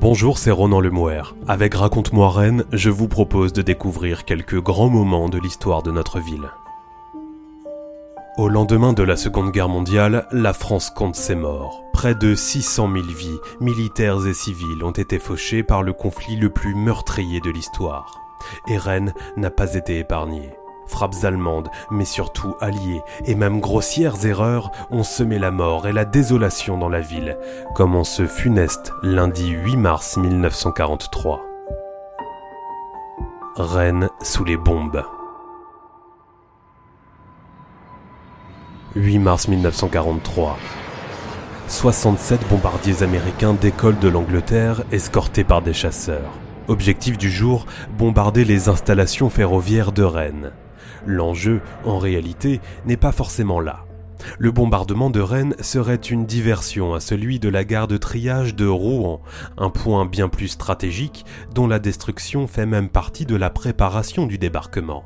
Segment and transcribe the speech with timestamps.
[0.00, 1.22] Bonjour, c'est Ronan Lemouer.
[1.48, 6.20] Avec Raconte-moi Rennes, je vous propose de découvrir quelques grands moments de l'histoire de notre
[6.20, 6.48] ville.
[8.36, 11.82] Au lendemain de la Seconde Guerre mondiale, la France compte ses morts.
[11.92, 16.50] Près de 600 000 vies, militaires et civiles, ont été fauchées par le conflit le
[16.50, 18.20] plus meurtrier de l'histoire.
[18.68, 20.50] Et Rennes n'a pas été épargnée
[20.88, 26.04] frappes allemandes, mais surtout alliées, et même grossières erreurs ont semé la mort et la
[26.04, 27.38] désolation dans la ville,
[27.74, 31.42] comme en ce funeste lundi 8 mars 1943.
[33.56, 35.04] Rennes sous les bombes.
[38.94, 40.56] 8 mars 1943.
[41.68, 46.32] 67 bombardiers américains décollent de l'Angleterre escortés par des chasseurs.
[46.66, 47.66] Objectif du jour,
[47.98, 50.52] bombarder les installations ferroviaires de Rennes.
[51.06, 53.84] L'enjeu, en réalité, n'est pas forcément là.
[54.38, 58.66] Le bombardement de Rennes serait une diversion à celui de la gare de triage de
[58.66, 59.20] Rouen,
[59.56, 61.24] un point bien plus stratégique
[61.54, 65.04] dont la destruction fait même partie de la préparation du débarquement.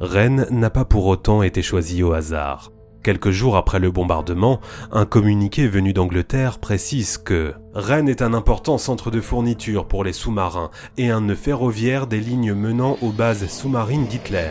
[0.00, 2.70] Rennes n'a pas pour autant été choisi au hasard.
[3.06, 8.78] Quelques jours après le bombardement, un communiqué venu d'Angleterre précise que Rennes est un important
[8.78, 13.46] centre de fourniture pour les sous-marins et un nœud ferroviaire des lignes menant aux bases
[13.46, 14.50] sous-marines d'Hitler.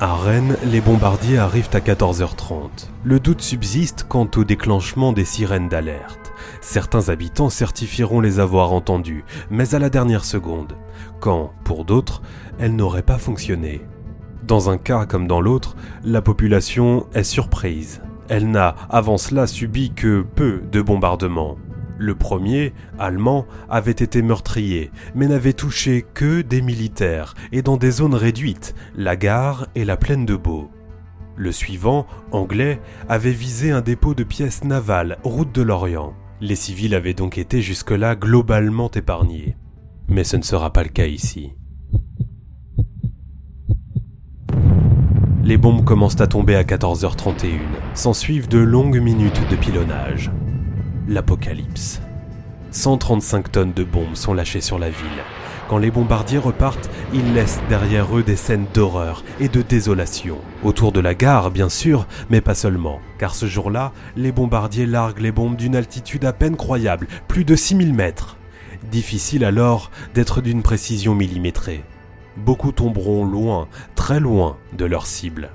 [0.00, 2.88] À Rennes, les bombardiers arrivent à 14h30.
[3.04, 6.32] Le doute subsiste quant au déclenchement des sirènes d'alerte.
[6.62, 10.72] Certains habitants certifieront les avoir entendues, mais à la dernière seconde,
[11.20, 12.22] quand, pour d'autres,
[12.58, 13.82] elles n'auraient pas fonctionné.
[14.42, 18.02] Dans un cas comme dans l'autre, la population est surprise.
[18.28, 21.56] Elle n'a avant cela subi que peu de bombardements.
[21.98, 27.92] Le premier, allemand, avait été meurtrier, mais n'avait touché que des militaires et dans des
[27.92, 30.70] zones réduites, la gare et la plaine de Beau.
[31.36, 36.14] Le suivant, anglais, avait visé un dépôt de pièces navales, route de l'Orient.
[36.40, 39.56] Les civils avaient donc été jusque-là globalement épargnés.
[40.08, 41.52] Mais ce ne sera pas le cas ici.
[45.52, 47.58] Les bombes commencent à tomber à 14h31.
[47.92, 50.30] S'ensuivent de longues minutes de pilonnage.
[51.06, 52.00] L'apocalypse.
[52.70, 55.22] 135 tonnes de bombes sont lâchées sur la ville.
[55.68, 60.38] Quand les bombardiers repartent, ils laissent derrière eux des scènes d'horreur et de désolation.
[60.64, 63.00] Autour de la gare, bien sûr, mais pas seulement.
[63.18, 67.56] Car ce jour-là, les bombardiers larguent les bombes d'une altitude à peine croyable, plus de
[67.56, 68.38] 6000 mètres.
[68.90, 71.84] Difficile alors d'être d'une précision millimétrée
[72.36, 75.50] beaucoup tomberont loin, très loin de leur cible.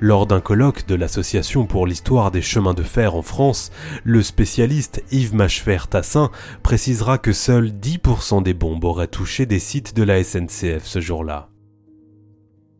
[0.00, 3.70] Lors d'un colloque de l'Association pour l'histoire des chemins de fer en France,
[4.02, 6.32] le spécialiste Yves Machefer-Tassin
[6.64, 11.50] précisera que seuls 10% des bombes auraient touché des sites de la SNCF ce jour-là.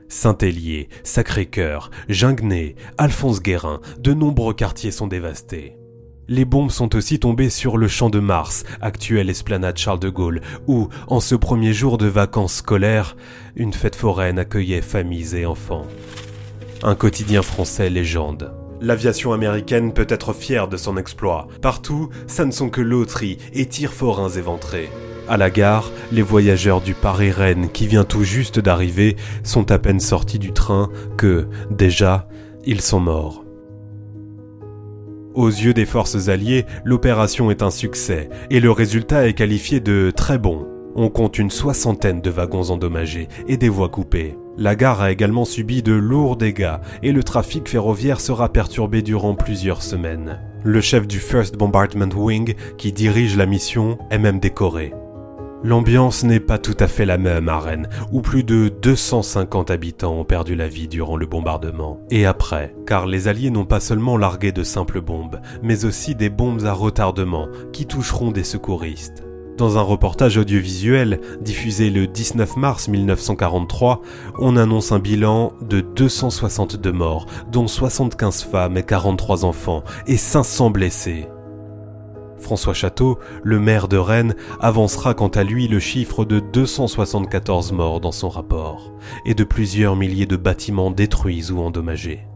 [0.09, 5.79] Saint-Hélier, Sacré-Cœur, Ginguené, Alphonse Guérin, de nombreux quartiers sont dévastés.
[6.29, 10.41] Les bombes sont aussi tombées sur le champ de Mars, actuelle esplanade Charles de Gaulle,
[10.67, 13.17] où, en ce premier jour de vacances scolaires,
[13.57, 15.87] une fête foraine accueillait familles et enfants.
[16.83, 18.53] Un quotidien français légende.
[18.81, 21.49] L'aviation américaine peut être fière de son exploit.
[21.61, 24.91] Partout, ça ne sont que loteries et tirs forains éventrés.
[25.29, 30.01] À la gare, les voyageurs du Paris-Rennes qui vient tout juste d'arriver sont à peine
[30.01, 32.29] sortis du train que, déjà,
[32.65, 33.42] ils sont morts.
[35.35, 40.13] Aux yeux des forces alliées, l'opération est un succès et le résultat est qualifié de
[40.15, 40.67] très bon.
[40.95, 44.37] On compte une soixantaine de wagons endommagés et des voies coupées.
[44.59, 49.35] La gare a également subi de lourds dégâts et le trafic ferroviaire sera perturbé durant
[49.35, 50.39] plusieurs semaines.
[50.65, 54.93] Le chef du First Bombardment Wing, qui dirige la mission, est même décoré.
[55.65, 60.19] L'ambiance n'est pas tout à fait la même à Rennes, où plus de 250 habitants
[60.19, 62.01] ont perdu la vie durant le bombardement.
[62.11, 66.31] Et après, car les Alliés n'ont pas seulement largué de simples bombes, mais aussi des
[66.31, 69.23] bombes à retardement qui toucheront des secouristes.
[69.57, 74.01] Dans un reportage audiovisuel diffusé le 19 mars 1943,
[74.41, 80.71] on annonce un bilan de 262 morts, dont 75 femmes et 43 enfants, et 500
[80.71, 81.29] blessés.
[82.43, 88.01] François Château, le maire de Rennes, avancera quant à lui le chiffre de 274 morts
[88.01, 88.93] dans son rapport,
[89.25, 92.27] et de plusieurs milliers de bâtiments détruits ou endommagés.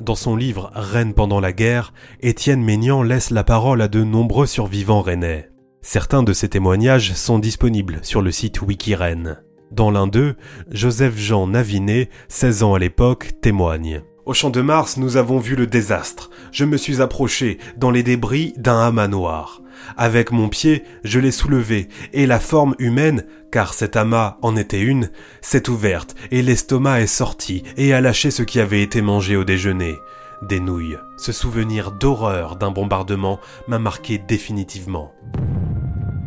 [0.00, 4.46] Dans son livre Rennes pendant la guerre, Étienne Maignan laisse la parole à de nombreux
[4.46, 5.50] survivants rennais.
[5.80, 9.42] Certains de ces témoignages sont disponibles sur le site WikiRennes.
[9.70, 10.36] Dans l'un d'eux,
[10.70, 14.02] Joseph-Jean Navinet, 16 ans à l'époque, témoigne.
[14.26, 16.30] Au champ de Mars, nous avons vu le désastre.
[16.50, 19.62] Je me suis approché dans les débris d'un amas noir.
[19.96, 24.80] Avec mon pied, je l'ai soulevé, et la forme humaine, car cet amas en était
[24.80, 25.10] une,
[25.42, 29.44] s'est ouverte, et l'estomac est sorti, et a lâché ce qui avait été mangé au
[29.44, 29.96] déjeuner.
[30.42, 30.98] des nouilles.
[31.16, 35.14] Ce souvenir d'horreur d'un bombardement m'a marqué définitivement.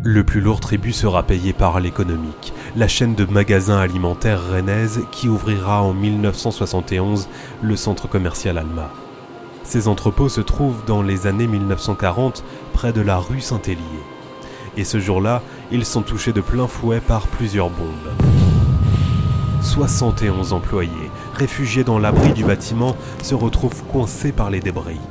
[0.03, 5.27] Le plus lourd tribut sera payé par l'économique, la chaîne de magasins alimentaires rennaise qui
[5.27, 7.27] ouvrira en 1971
[7.61, 8.89] le centre commercial Alma.
[9.63, 13.81] Ces entrepôts se trouvent dans les années 1940 près de la rue Saint-Hélier.
[14.77, 17.89] Et ce jour-là, ils sont touchés de plein fouet par plusieurs bombes.
[19.61, 25.01] 71 employés, réfugiés dans l'abri du bâtiment, se retrouvent coincés par les débris.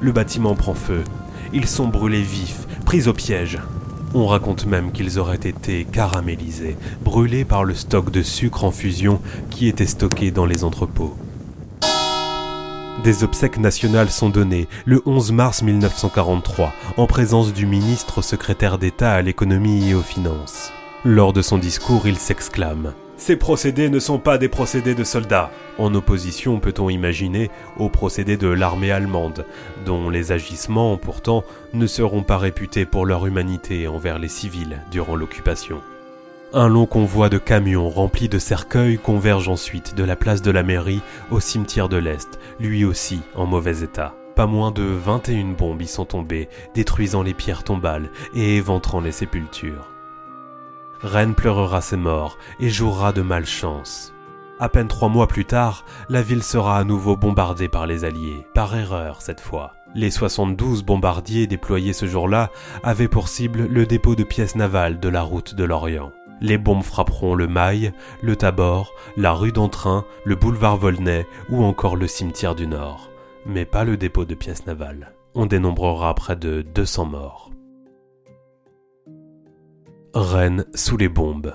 [0.00, 1.02] Le bâtiment prend feu.
[1.52, 3.58] Ils sont brûlés vifs, pris au piège.
[4.14, 9.20] On raconte même qu'ils auraient été caramélisés, brûlés par le stock de sucre en fusion
[9.50, 11.14] qui était stocké dans les entrepôts.
[13.04, 19.12] Des obsèques nationales sont données le 11 mars 1943 en présence du ministre secrétaire d'État
[19.12, 20.72] à l'économie et aux finances.
[21.04, 25.50] Lors de son discours, il s'exclame ces procédés ne sont pas des procédés de soldats.
[25.76, 29.44] En opposition, peut-on imaginer, aux procédés de l'armée allemande,
[29.84, 31.44] dont les agissements, pourtant,
[31.74, 35.82] ne seront pas réputés pour leur humanité envers les civils durant l'occupation.
[36.54, 40.62] Un long convoi de camions remplis de cercueils converge ensuite de la place de la
[40.62, 44.14] mairie au cimetière de l'Est, lui aussi en mauvais état.
[44.34, 49.12] Pas moins de 21 bombes y sont tombées, détruisant les pierres tombales et éventrant les
[49.12, 49.97] sépultures.
[51.02, 54.12] Rennes pleurera ses morts et jouera de malchance.
[54.58, 58.44] À peine trois mois plus tard, la ville sera à nouveau bombardée par les Alliés,
[58.54, 59.74] par erreur cette fois.
[59.94, 62.50] Les 72 bombardiers déployés ce jour-là
[62.82, 66.10] avaient pour cible le dépôt de pièces navales de la route de l'Orient.
[66.40, 71.96] Les bombes frapperont le Mail, le Tabor, la rue d'Entrain, le boulevard Volnay ou encore
[71.96, 73.08] le cimetière du Nord.
[73.46, 75.12] Mais pas le dépôt de pièces navales.
[75.34, 77.50] On dénombrera près de 200 morts.
[80.14, 81.54] Rennes sous les bombes.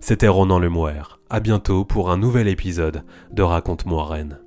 [0.00, 1.02] C'était Ronan Lemouer.
[1.28, 4.40] À bientôt pour un nouvel épisode de Raconte-moi Rennes.